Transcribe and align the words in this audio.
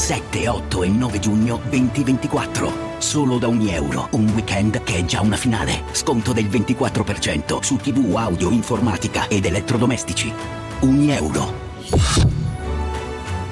7, 0.00 0.48
8 0.48 0.82
e 0.82 0.88
9 0.88 1.18
giugno 1.18 1.60
2024. 1.68 2.98
Solo 2.98 3.38
da 3.38 3.48
ogni 3.48 3.70
euro, 3.72 4.08
un 4.12 4.30
weekend 4.30 4.82
che 4.82 4.96
è 4.96 5.04
già 5.04 5.20
una 5.20 5.36
finale. 5.36 5.82
Sconto 5.92 6.32
del 6.32 6.46
24% 6.46 7.60
su 7.60 7.76
TV, 7.76 8.16
audio, 8.16 8.50
informatica 8.50 9.28
ed 9.28 9.44
elettrodomestici. 9.44 10.32
Ogni 10.80 11.10
euro. 11.10 11.52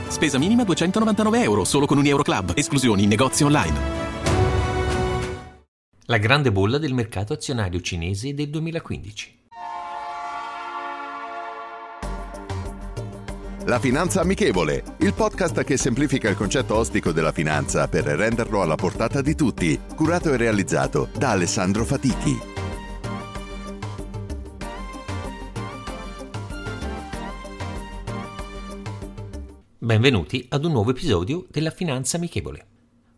Spesa 0.09 0.39
minima 0.39 0.65
299 0.65 1.43
euro, 1.43 1.65
solo 1.65 1.85
con 1.85 1.99
un 1.99 2.07
Euro 2.07 2.23
Club. 2.23 2.53
Esclusioni 2.57 3.03
in 3.03 3.11
negozi 3.11 3.45
online. 3.45 3.79
La 6.07 6.17
grande 6.17 6.51
bolla 6.51 6.79
del 6.79 6.95
mercato 6.95 7.35
azionario 7.35 7.81
cinese 7.83 8.33
del 8.33 8.49
2015. 8.49 9.38
La 13.69 13.79
Finanza 13.79 14.23
Amichevole, 14.23 14.83
il 15.01 15.13
podcast 15.13 15.63
che 15.63 15.77
semplifica 15.77 16.31
il 16.31 16.37
concetto 16.37 16.75
ostico 16.75 17.13
della 17.13 17.33
finanza 17.33 17.87
per 17.87 18.05
renderlo 18.05 18.63
alla 18.63 18.77
portata 18.77 19.21
di 19.21 19.35
tutti, 19.35 19.79
curato 19.95 20.33
e 20.33 20.39
realizzato 20.39 21.11
da 21.15 21.33
Alessandro 21.33 21.85
Fatichi. 21.85 22.39
Benvenuti 29.77 30.47
ad 30.49 30.65
un 30.65 30.73
nuovo 30.73 30.93
episodio 30.93 31.45
della 31.51 31.71
Finanza 31.71 32.17
Amichevole. 32.17 32.67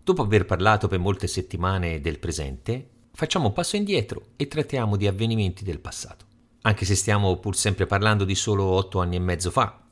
Dopo 0.03 0.23
aver 0.23 0.47
parlato 0.47 0.89
per 0.89 0.99
molte 0.99 1.29
settimane 1.29 2.01
del 2.01 2.19
presente, 2.19 2.89
facciamo 3.13 3.47
un 3.47 3.53
passo 3.53 3.77
indietro 3.77 4.31
e 4.35 4.49
trattiamo 4.49 4.97
di 4.97 5.07
avvenimenti 5.07 5.63
del 5.63 5.79
passato. 5.79 6.25
Anche 6.63 6.85
se 6.85 6.97
stiamo 6.97 7.37
pur 7.37 7.55
sempre 7.55 7.87
parlando 7.87 8.25
di 8.25 8.35
solo 8.35 8.65
otto 8.65 8.99
anni 8.99 9.15
e 9.15 9.21
mezzo 9.21 9.53
fa, 9.53 9.85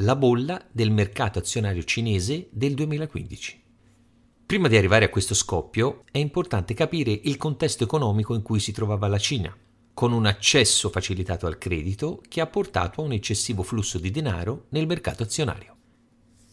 la 0.00 0.14
bolla 0.14 0.62
del 0.70 0.90
mercato 0.90 1.38
azionario 1.38 1.82
cinese 1.82 2.48
del 2.50 2.74
2015. 2.74 3.62
Prima 4.44 4.68
di 4.68 4.76
arrivare 4.76 5.06
a 5.06 5.08
questo 5.08 5.32
scoppio 5.32 6.04
è 6.10 6.18
importante 6.18 6.74
capire 6.74 7.18
il 7.24 7.38
contesto 7.38 7.84
economico 7.84 8.34
in 8.34 8.42
cui 8.42 8.60
si 8.60 8.72
trovava 8.72 9.08
la 9.08 9.16
Cina, 9.18 9.56
con 9.94 10.12
un 10.12 10.26
accesso 10.26 10.90
facilitato 10.90 11.46
al 11.46 11.56
credito 11.56 12.20
che 12.28 12.42
ha 12.42 12.46
portato 12.46 13.00
a 13.00 13.04
un 13.04 13.12
eccessivo 13.12 13.62
flusso 13.62 13.98
di 13.98 14.10
denaro 14.10 14.66
nel 14.70 14.86
mercato 14.86 15.22
azionario. 15.22 15.74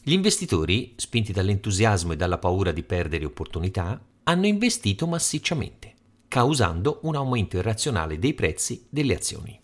Gli 0.01 0.13
investitori, 0.13 0.93
spinti 0.95 1.33
dall'entusiasmo 1.33 2.13
e 2.13 2.15
dalla 2.15 2.37
paura 2.37 2.71
di 2.71 2.83
perdere 2.83 3.25
opportunità, 3.25 4.01
hanno 4.23 4.45
investito 4.45 5.05
massicciamente, 5.05 5.93
causando 6.29 6.99
un 7.03 7.15
aumento 7.15 7.57
irrazionale 7.57 8.17
dei 8.19 8.33
prezzi 8.33 8.85
delle 8.89 9.15
azioni. 9.15 9.59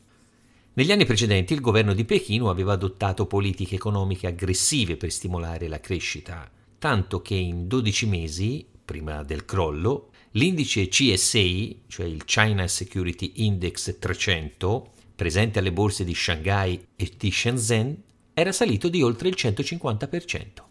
Negli 0.74 0.92
anni 0.92 1.06
precedenti 1.06 1.54
il 1.54 1.62
governo 1.62 1.94
di 1.94 2.06
Pechino 2.06 2.50
aveva 2.50 2.74
adottato 2.74 3.26
politiche 3.26 3.76
economiche 3.76 4.28
aggressive 4.28 4.98
per 4.98 5.12
stimolare 5.12 5.68
la 5.68 5.80
crescita, 5.80 6.50
tanto 6.78 7.22
che 7.22 7.36
in 7.36 7.68
12 7.68 8.06
mesi, 8.06 8.66
prima 8.86 9.24
del 9.24 9.46
crollo, 9.46 10.12
l'indice 10.32 10.88
CSI, 10.88 11.82
cioè 11.88 12.06
il 12.06 12.24
China 12.24 12.68
Security 12.68 13.32
Index 13.38 13.98
300, 13.98 14.92
presente 15.16 15.60
alle 15.60 15.74
borse 15.74 16.06
di 16.06 16.14
Shanghai 16.14 16.80
e 16.96 17.12
di 17.18 17.32
Shenzhen, 17.32 18.04
era 18.34 18.52
salito 18.52 18.88
di 18.90 19.02
oltre 19.02 19.28
il 19.28 19.36
150%. 19.38 20.64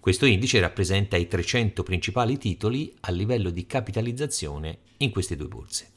Questo 0.00 0.26
indice 0.26 0.60
rappresenta 0.60 1.16
i 1.16 1.28
300 1.28 1.82
principali 1.82 2.36
titoli 2.36 2.92
a 3.00 3.10
livello 3.10 3.50
di 3.50 3.64
capitalizzazione 3.64 4.78
in 4.98 5.10
queste 5.10 5.34
due 5.34 5.48
borse. 5.48 5.95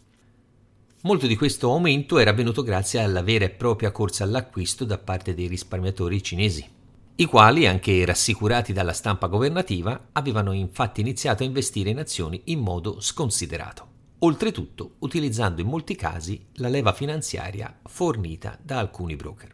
Molto 1.01 1.27
di 1.27 1.37
questo 1.37 1.71
aumento 1.71 2.17
era 2.17 2.31
avvenuto 2.31 2.61
grazie 2.61 2.99
alla 2.99 3.21
vera 3.21 3.45
e 3.45 3.49
propria 3.49 3.91
corsa 3.91 4.25
all'acquisto 4.25 4.83
da 4.83 4.97
parte 4.97 5.33
dei 5.33 5.47
risparmiatori 5.47 6.21
cinesi, 6.21 6.77
i 7.19 7.25
quali, 7.25 7.67
anche 7.67 8.05
rassicurati 8.05 8.71
dalla 8.71 8.93
stampa 8.93 9.27
governativa, 9.27 10.09
avevano 10.13 10.53
infatti 10.53 11.01
iniziato 11.01 11.43
a 11.43 11.45
investire 11.45 11.89
in 11.89 11.99
azioni 11.99 12.41
in 12.45 12.59
modo 12.59 12.99
sconsiderato, 12.99 13.87
oltretutto 14.19 14.95
utilizzando 14.99 15.59
in 15.59 15.67
molti 15.67 15.95
casi 15.95 16.47
la 16.55 16.67
leva 16.67 16.93
finanziaria 16.93 17.79
fornita 17.83 18.57
da 18.61 18.79
alcuni 18.79 19.17
broker. 19.17 19.53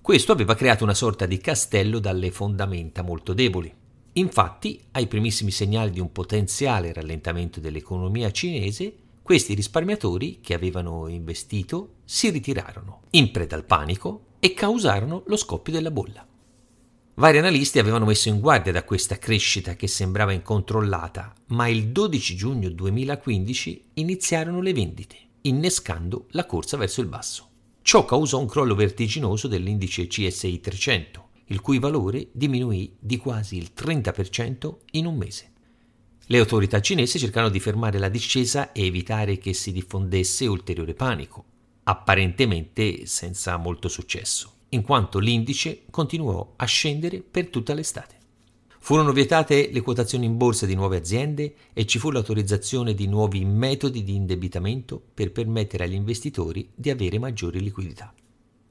Questo 0.00 0.32
aveva 0.32 0.54
creato 0.54 0.84
una 0.84 0.94
sorta 0.94 1.26
di 1.26 1.38
castello 1.38 1.98
dalle 1.98 2.30
fondamenta 2.30 3.02
molto 3.02 3.34
deboli. 3.34 3.70
Infatti, 4.12 4.82
ai 4.92 5.06
primissimi 5.06 5.50
segnali 5.50 5.90
di 5.90 6.00
un 6.00 6.12
potenziale 6.12 6.94
rallentamento 6.94 7.60
dell'economia 7.60 8.30
cinese, 8.30 8.94
questi 9.26 9.54
risparmiatori 9.54 10.38
che 10.40 10.54
avevano 10.54 11.08
investito 11.08 11.94
si 12.04 12.30
ritirarono 12.30 13.00
in 13.10 13.32
preda 13.32 13.56
al 13.56 13.64
panico 13.64 14.26
e 14.38 14.54
causarono 14.54 15.24
lo 15.26 15.36
scoppio 15.36 15.72
della 15.72 15.90
bolla. 15.90 16.24
Vari 17.14 17.38
analisti 17.38 17.80
avevano 17.80 18.04
messo 18.04 18.28
in 18.28 18.38
guardia 18.38 18.70
da 18.70 18.84
questa 18.84 19.18
crescita 19.18 19.74
che 19.74 19.88
sembrava 19.88 20.30
incontrollata, 20.30 21.34
ma 21.46 21.66
il 21.66 21.88
12 21.88 22.36
giugno 22.36 22.68
2015 22.68 23.86
iniziarono 23.94 24.60
le 24.60 24.72
vendite, 24.72 25.16
innescando 25.40 26.26
la 26.30 26.46
corsa 26.46 26.76
verso 26.76 27.00
il 27.00 27.08
basso. 27.08 27.48
Ciò 27.82 28.04
causò 28.04 28.38
un 28.38 28.46
crollo 28.46 28.76
vertiginoso 28.76 29.48
dell'indice 29.48 30.06
CSI 30.06 30.60
300, 30.60 31.28
il 31.46 31.60
cui 31.60 31.80
valore 31.80 32.28
diminuì 32.30 32.94
di 32.96 33.16
quasi 33.16 33.56
il 33.56 33.72
30% 33.76 34.74
in 34.92 35.06
un 35.06 35.16
mese. 35.16 35.50
Le 36.28 36.38
autorità 36.38 36.80
cinesi 36.80 37.20
cercarono 37.20 37.52
di 37.52 37.60
fermare 37.60 38.00
la 38.00 38.08
discesa 38.08 38.72
e 38.72 38.84
evitare 38.84 39.38
che 39.38 39.52
si 39.52 39.70
diffondesse 39.70 40.48
ulteriore 40.48 40.92
panico, 40.92 41.44
apparentemente 41.84 43.06
senza 43.06 43.56
molto 43.58 43.86
successo, 43.86 44.50
in 44.70 44.82
quanto 44.82 45.20
l'indice 45.20 45.82
continuò 45.88 46.54
a 46.56 46.64
scendere 46.64 47.20
per 47.20 47.46
tutta 47.46 47.74
l'estate. 47.74 48.16
Furono 48.80 49.12
vietate 49.12 49.70
le 49.72 49.80
quotazioni 49.82 50.26
in 50.26 50.36
borsa 50.36 50.66
di 50.66 50.74
nuove 50.74 50.96
aziende 50.96 51.54
e 51.72 51.86
ci 51.86 52.00
fu 52.00 52.10
l'autorizzazione 52.10 52.94
di 52.94 53.06
nuovi 53.06 53.44
metodi 53.44 54.02
di 54.02 54.16
indebitamento 54.16 55.00
per 55.14 55.30
permettere 55.30 55.84
agli 55.84 55.94
investitori 55.94 56.68
di 56.74 56.90
avere 56.90 57.20
maggiori 57.20 57.60
liquidità. 57.60 58.12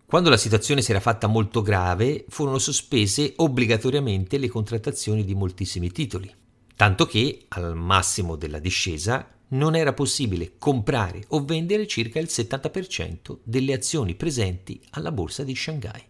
Quando 0.05 0.29
la 0.29 0.37
situazione 0.37 0.81
si 0.81 0.91
era 0.91 0.99
fatta 0.99 1.27
molto 1.27 1.61
grave, 1.61 2.25
furono 2.27 2.59
sospese 2.59 3.31
obbligatoriamente 3.37 4.37
le 4.37 4.49
contrattazioni 4.49 5.23
di 5.23 5.33
moltissimi 5.33 5.89
titoli, 5.89 6.29
tanto 6.75 7.05
che 7.05 7.45
al 7.49 7.75
massimo 7.75 8.35
della 8.35 8.59
discesa 8.59 9.29
non 9.49 9.75
era 9.75 9.93
possibile 9.93 10.53
comprare 10.57 11.23
o 11.29 11.45
vendere 11.45 11.87
circa 11.87 12.19
il 12.19 12.27
70% 12.29 13.37
delle 13.43 13.73
azioni 13.73 14.15
presenti 14.15 14.81
alla 14.91 15.11
borsa 15.11 15.43
di 15.43 15.55
Shanghai. 15.55 16.01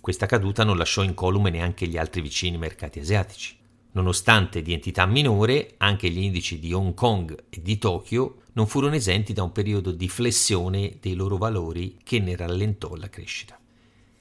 Questa 0.00 0.26
caduta 0.26 0.64
non 0.64 0.76
lasciò 0.76 1.02
incolume 1.02 1.50
neanche 1.50 1.86
gli 1.86 1.96
altri 1.96 2.20
vicini 2.20 2.58
mercati 2.58 3.00
asiatici. 3.00 3.56
Nonostante 3.92 4.60
di 4.60 4.72
entità 4.72 5.06
minore, 5.06 5.74
anche 5.78 6.10
gli 6.10 6.18
indici 6.18 6.58
di 6.58 6.72
Hong 6.72 6.94
Kong 6.94 7.44
e 7.48 7.62
di 7.62 7.78
Tokyo 7.78 8.42
non 8.52 8.66
furono 8.66 8.94
esenti 8.94 9.32
da 9.32 9.42
un 9.42 9.52
periodo 9.52 9.92
di 9.92 10.08
flessione 10.08 10.98
dei 11.00 11.14
loro 11.14 11.38
valori 11.38 11.96
che 12.02 12.18
ne 12.18 12.36
rallentò 12.36 12.94
la 12.96 13.08
crescita. 13.08 13.58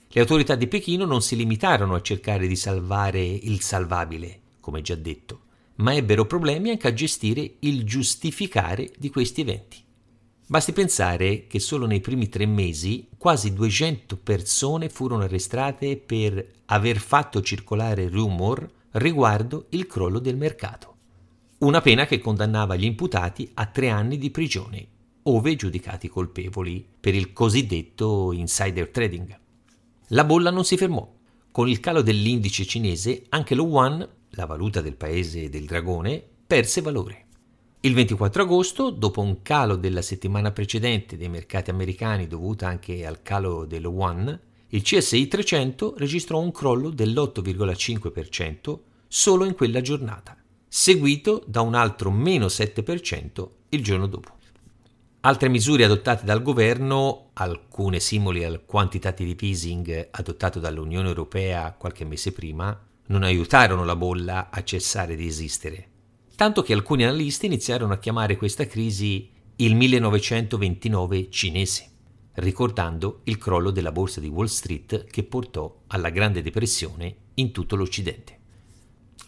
Le 0.07 0.21
autorità 0.21 0.55
di 0.55 0.67
Pechino 0.67 1.05
non 1.05 1.21
si 1.21 1.35
limitarono 1.35 1.95
a 1.95 2.01
cercare 2.01 2.47
di 2.47 2.55
salvare 2.55 3.23
il 3.23 3.61
salvabile, 3.61 4.39
come 4.59 4.81
già 4.81 4.95
detto, 4.95 5.41
ma 5.75 5.93
ebbero 5.93 6.25
problemi 6.25 6.69
anche 6.69 6.87
a 6.87 6.93
gestire 6.93 7.55
il 7.59 7.83
giustificare 7.83 8.91
di 8.97 9.09
questi 9.09 9.41
eventi. 9.41 9.81
Basti 10.45 10.73
pensare 10.73 11.47
che 11.47 11.59
solo 11.59 11.85
nei 11.85 12.01
primi 12.01 12.29
tre 12.29 12.45
mesi 12.45 13.07
quasi 13.17 13.53
200 13.53 14.17
persone 14.17 14.89
furono 14.89 15.23
arrestate 15.23 15.97
per 15.97 16.45
aver 16.65 16.97
fatto 16.97 17.41
circolare 17.41 18.09
rumor 18.09 18.69
riguardo 18.91 19.67
il 19.69 19.87
crollo 19.87 20.19
del 20.19 20.37
mercato. 20.37 20.95
Una 21.59 21.81
pena 21.81 22.05
che 22.05 22.19
condannava 22.19 22.75
gli 22.75 22.83
imputati 22.83 23.49
a 23.53 23.65
tre 23.67 23.89
anni 23.89 24.17
di 24.17 24.29
prigione, 24.31 24.85
ove 25.23 25.55
giudicati 25.55 26.09
colpevoli 26.09 26.85
per 26.99 27.15
il 27.15 27.31
cosiddetto 27.31 28.33
insider 28.33 28.89
trading. 28.89 29.39
La 30.07 30.25
bolla 30.25 30.51
non 30.51 30.65
si 30.65 30.75
fermò. 30.75 31.09
Con 31.51 31.69
il 31.69 31.79
calo 31.79 32.01
dell'indice 32.01 32.65
cinese, 32.65 33.23
anche 33.29 33.55
lo 33.55 33.65
yuan 33.65 34.07
la 34.35 34.45
valuta 34.45 34.81
del 34.81 34.95
paese 34.95 35.49
del 35.49 35.65
dragone, 35.65 36.23
perse 36.45 36.81
valore. 36.81 37.25
Il 37.81 37.93
24 37.93 38.43
agosto, 38.43 38.89
dopo 38.89 39.21
un 39.21 39.41
calo 39.41 39.75
della 39.75 40.01
settimana 40.01 40.51
precedente 40.51 41.17
dei 41.17 41.29
mercati 41.29 41.69
americani 41.69 42.27
dovuta 42.27 42.67
anche 42.67 43.05
al 43.05 43.21
calo 43.21 43.65
dello 43.65 43.91
yuan, 43.91 44.39
il 44.69 44.81
CSI 44.81 45.27
300 45.27 45.95
registrò 45.97 46.39
un 46.39 46.51
crollo 46.51 46.89
dell'8,5% 46.89 48.79
solo 49.07 49.45
in 49.45 49.53
quella 49.53 49.81
giornata, 49.81 50.35
seguito 50.67 51.43
da 51.45 51.61
un 51.61 51.75
altro 51.75 52.09
meno 52.09 52.45
7% 52.45 53.47
il 53.69 53.83
giorno 53.83 54.07
dopo. 54.07 54.37
Altre 55.25 55.47
misure 55.47 55.83
adottate 55.83 56.25
dal 56.25 56.41
governo, 56.41 57.29
alcune 57.33 57.99
simili 57.99 58.43
al 58.43 58.65
quantitative 58.65 59.35
easing 59.45 60.07
adottato 60.11 60.59
dall'Unione 60.59 61.07
Europea 61.07 61.73
qualche 61.73 62.03
mese 62.03 62.31
prima, 62.31 62.77
non 63.07 63.23
aiutarono 63.23 63.83
la 63.83 63.95
bolla 63.95 64.49
a 64.49 64.63
cessare 64.63 65.15
di 65.15 65.27
esistere, 65.27 65.89
tanto 66.35 66.61
che 66.61 66.73
alcuni 66.73 67.03
analisti 67.03 67.45
iniziarono 67.45 67.93
a 67.93 67.99
chiamare 67.99 68.37
questa 68.37 68.65
crisi 68.65 69.29
il 69.57 69.75
1929 69.75 71.29
cinese, 71.29 71.89
ricordando 72.35 73.21
il 73.25 73.37
crollo 73.37 73.71
della 73.71 73.91
borsa 73.91 74.19
di 74.19 74.27
Wall 74.27 74.45
Street 74.45 75.05
che 75.05 75.23
portò 75.23 75.81
alla 75.87 76.09
Grande 76.09 76.41
Depressione 76.41 77.15
in 77.35 77.51
tutto 77.51 77.75
l'Occidente. 77.75 78.39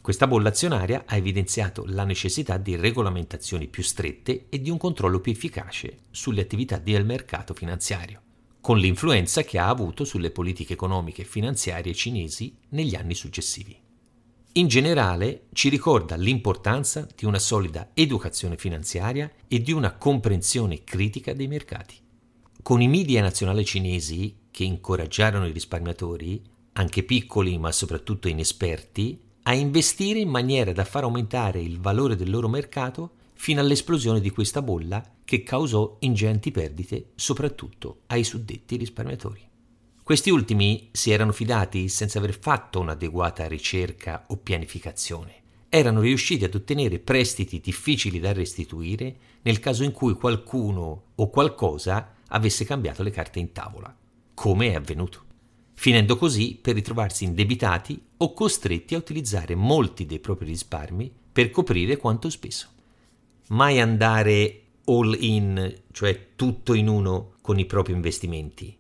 Questa 0.02 0.28
bolla 0.28 0.50
azionaria 0.50 1.04
ha 1.06 1.16
evidenziato 1.16 1.84
la 1.88 2.04
necessità 2.04 2.58
di 2.58 2.76
regolamentazioni 2.76 3.68
più 3.68 3.82
strette 3.82 4.46
e 4.50 4.62
di 4.62 4.70
un 4.70 4.78
controllo 4.78 5.20
più 5.20 5.32
efficace 5.32 5.98
sulle 6.12 6.42
attività 6.42 6.78
del 6.78 7.06
mercato 7.06 7.54
finanziario, 7.56 8.22
con 8.66 8.80
l'influenza 8.80 9.44
che 9.44 9.60
ha 9.60 9.68
avuto 9.68 10.04
sulle 10.06 10.32
politiche 10.32 10.74
economiche 10.74 11.22
e 11.22 11.26
finanziarie 11.26 11.94
cinesi 11.94 12.58
negli 12.70 12.96
anni 12.96 13.14
successivi. 13.14 13.78
In 14.54 14.68
generale 14.68 15.44
ci 15.54 15.70
ricorda 15.70 16.16
l'importanza 16.16 17.08
di 17.16 17.26
una 17.26 17.38
solida 17.38 17.92
educazione 17.94 18.58
finanziaria 18.58 19.32
e 19.48 19.62
di 19.62 19.72
una 19.72 19.94
comprensione 19.94 20.84
critica 20.84 21.34
dei 21.34 21.46
mercati. 21.46 21.94
Con 22.64 22.82
i 22.82 22.88
media 22.88 23.22
nazionali 23.22 23.64
cinesi 23.64 24.36
che 24.50 24.64
incoraggiarono 24.64 25.46
i 25.46 25.52
risparmiatori, 25.52 26.42
anche 26.74 27.04
piccoli 27.04 27.60
ma 27.60 27.72
soprattutto 27.72 28.28
inesperti, 28.28 29.22
a 29.44 29.54
investire 29.54 30.18
in 30.18 30.30
maniera 30.30 30.74
da 30.74 30.86
far 30.86 31.04
aumentare 31.04 31.62
il 31.62 31.80
valore 31.80 32.16
del 32.16 32.32
loro 32.32 32.50
mercato 32.50 33.12
fino 33.36 33.62
all'esplosione 33.62 34.20
di 34.20 34.32
questa 34.32 34.62
bolla 34.62 35.04
che 35.24 35.44
causò 35.44 35.98
ingenti 36.00 36.52
perdite 36.52 37.12
soprattutto 37.16 38.02
ai 38.08 38.24
suddetti 38.24 38.76
risparmiatori. 38.78 39.42
Questi 40.02 40.30
ultimi 40.30 40.90
si 40.92 41.12
erano 41.12 41.32
fidati 41.32 41.90
senza 41.90 42.20
aver 42.20 42.38
fatto 42.38 42.80
un'adeguata 42.80 43.48
ricerca 43.48 44.26
o 44.28 44.38
pianificazione. 44.38 45.42
Erano 45.68 46.02
riusciti 46.02 46.44
ad 46.46 46.54
ottenere 46.54 47.00
prestiti 47.00 47.60
difficili 47.60 48.20
da 48.20 48.32
restituire 48.32 49.16
nel 49.42 49.60
caso 49.60 49.84
in 49.84 49.92
cui 49.92 50.14
qualcuno 50.14 51.06
o 51.16 51.30
qualcosa 51.30 52.14
avesse 52.30 52.66
cambiato 52.66 53.04
le 53.04 53.10
carte 53.10 53.40
in 53.40 53.52
tavola, 53.52 53.96
come 54.34 54.68
è 54.70 54.76
avvenuto, 54.76 55.24
finendo 55.74 56.18
così 56.18 56.58
per 56.62 56.76
ritrovarsi 56.76 57.24
indebitati 57.24 58.00
o 58.18 58.34
costretti 58.34 58.96
a 58.96 59.00
utilizzare 59.00 59.56
molti 59.56 60.06
dei 60.06 60.20
propri 60.20 60.46
risparmi 60.46 61.12
per 61.32 61.50
coprire 61.50 61.98
quanto 61.98 62.30
speso. 62.30 62.74
Mai 63.50 63.80
andare 63.80 64.62
all 64.86 65.16
in, 65.20 65.74
cioè 65.92 66.30
tutto 66.36 66.74
in 66.74 66.88
uno 66.88 67.34
con 67.42 67.60
i 67.60 67.66
propri 67.66 67.94
investimenti 67.94 68.78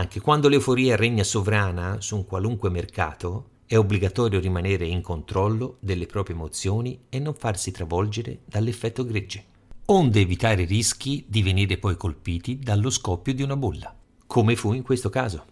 anche 0.00 0.20
quando 0.20 0.48
l'euforia 0.48 0.96
regna 0.96 1.24
sovrana 1.24 2.00
su 2.00 2.16
un 2.16 2.24
qualunque 2.24 2.70
mercato, 2.70 3.48
è 3.66 3.76
obbligatorio 3.76 4.40
rimanere 4.40 4.86
in 4.86 5.02
controllo 5.02 5.76
delle 5.80 6.06
proprie 6.06 6.34
emozioni 6.34 7.02
e 7.10 7.18
non 7.18 7.34
farsi 7.34 7.70
travolgere 7.70 8.40
dall'effetto 8.46 9.04
gregge, 9.04 9.44
onde 9.86 10.20
evitare 10.20 10.64
rischi 10.64 11.24
di 11.28 11.42
venire 11.42 11.76
poi 11.76 11.96
colpiti 11.96 12.58
dallo 12.58 12.88
scoppio 12.88 13.34
di 13.34 13.42
una 13.42 13.56
bolla, 13.56 13.94
come 14.26 14.56
fu 14.56 14.72
in 14.72 14.82
questo 14.82 15.10
caso. 15.10 15.44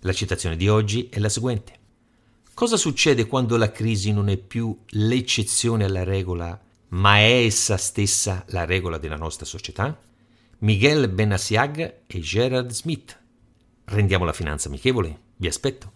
La 0.00 0.12
citazione 0.12 0.56
di 0.56 0.68
oggi 0.68 1.08
è 1.08 1.18
la 1.18 1.30
seguente. 1.30 1.78
Cosa 2.52 2.76
succede 2.76 3.26
quando 3.26 3.56
la 3.56 3.72
crisi 3.72 4.12
non 4.12 4.28
è 4.28 4.36
più 4.36 4.76
l'eccezione 4.88 5.84
alla 5.84 6.04
regola, 6.04 6.60
ma 6.94 7.18
è 7.18 7.44
essa 7.44 7.76
stessa 7.76 8.44
la 8.48 8.64
regola 8.64 8.98
della 8.98 9.16
nostra 9.16 9.44
società? 9.44 9.98
Miguel 10.58 11.08
Benassiag 11.08 12.00
e 12.06 12.20
Gerard 12.20 12.70
Smith 12.70 13.22
Rendiamo 13.86 14.24
la 14.24 14.32
finanza 14.32 14.68
amichevole? 14.68 15.20
Vi 15.36 15.46
aspetto. 15.46 15.92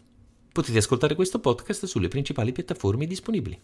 Potete 0.53 0.79
ascoltare 0.79 1.15
questo 1.15 1.39
podcast 1.39 1.87
sulle 1.87 2.09
principali 2.09 2.53
piattaforme 2.53 3.06
disponibili. 3.06 3.59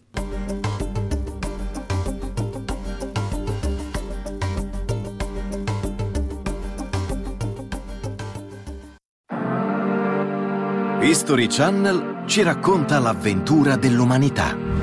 History 11.03 11.47
Channel 11.49 12.25
ci 12.27 12.43
racconta 12.43 12.99
l'avventura 12.99 13.77
dell'umanità. 13.77 14.74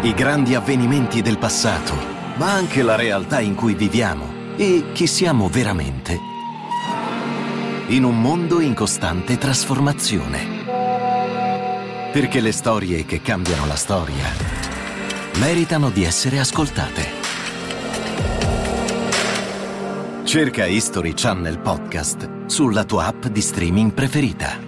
I 0.00 0.14
grandi 0.14 0.54
avvenimenti 0.54 1.22
del 1.22 1.38
passato, 1.38 1.94
ma 2.36 2.52
anche 2.52 2.82
la 2.82 2.94
realtà 2.94 3.40
in 3.40 3.54
cui 3.54 3.74
viviamo 3.74 4.54
e 4.56 4.92
chi 4.92 5.06
siamo 5.06 5.48
veramente 5.48 6.28
in 7.88 8.04
un 8.04 8.20
mondo 8.20 8.60
in 8.60 8.74
costante 8.74 9.38
trasformazione. 9.38 10.66
Perché 12.12 12.40
le 12.40 12.52
storie 12.52 13.04
che 13.06 13.22
cambiano 13.22 13.66
la 13.66 13.76
storia 13.76 14.26
meritano 15.38 15.88
di 15.88 16.04
essere 16.04 16.38
ascoltate. 16.38 17.16
Cerca 20.24 20.66
History 20.66 21.14
Channel 21.14 21.58
Podcast 21.58 22.46
sulla 22.46 22.84
tua 22.84 23.06
app 23.06 23.26
di 23.26 23.40
streaming 23.40 23.92
preferita. 23.92 24.67